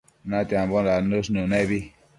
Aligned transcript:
natiambo 0.29 0.81
dannësh 0.89 1.33
nënebi 1.37 1.83